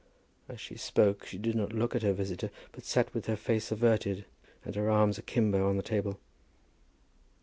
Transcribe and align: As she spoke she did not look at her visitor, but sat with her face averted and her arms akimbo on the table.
As 0.49 0.59
she 0.59 0.77
spoke 0.77 1.27
she 1.27 1.37
did 1.37 1.53
not 1.53 1.73
look 1.73 1.95
at 1.95 2.01
her 2.01 2.11
visitor, 2.11 2.49
but 2.71 2.85
sat 2.85 3.13
with 3.13 3.27
her 3.27 3.35
face 3.35 3.71
averted 3.71 4.25
and 4.65 4.73
her 4.73 4.89
arms 4.89 5.19
akimbo 5.19 5.69
on 5.69 5.77
the 5.77 5.83
table. 5.83 6.19